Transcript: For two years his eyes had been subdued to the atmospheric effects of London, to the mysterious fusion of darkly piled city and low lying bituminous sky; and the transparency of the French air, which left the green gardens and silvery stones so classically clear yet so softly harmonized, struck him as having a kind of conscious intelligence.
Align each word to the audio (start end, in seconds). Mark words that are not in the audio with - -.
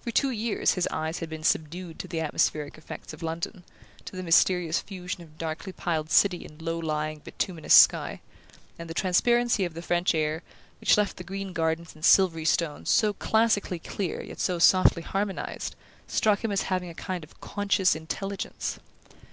For 0.00 0.10
two 0.10 0.32
years 0.32 0.72
his 0.72 0.88
eyes 0.90 1.20
had 1.20 1.28
been 1.28 1.44
subdued 1.44 2.00
to 2.00 2.08
the 2.08 2.20
atmospheric 2.20 2.76
effects 2.76 3.12
of 3.12 3.22
London, 3.22 3.62
to 4.04 4.16
the 4.16 4.22
mysterious 4.24 4.80
fusion 4.80 5.22
of 5.22 5.38
darkly 5.38 5.72
piled 5.72 6.10
city 6.10 6.44
and 6.44 6.60
low 6.60 6.76
lying 6.76 7.20
bituminous 7.20 7.72
sky; 7.72 8.20
and 8.80 8.90
the 8.90 8.94
transparency 8.94 9.64
of 9.64 9.74
the 9.74 9.80
French 9.80 10.12
air, 10.12 10.42
which 10.80 10.96
left 10.98 11.18
the 11.18 11.22
green 11.22 11.52
gardens 11.52 11.94
and 11.94 12.04
silvery 12.04 12.44
stones 12.46 12.90
so 12.90 13.12
classically 13.12 13.78
clear 13.78 14.20
yet 14.24 14.40
so 14.40 14.58
softly 14.58 15.02
harmonized, 15.02 15.76
struck 16.08 16.42
him 16.42 16.50
as 16.50 16.62
having 16.62 16.88
a 16.88 16.92
kind 16.94 17.22
of 17.22 17.40
conscious 17.40 17.94
intelligence. 17.94 18.80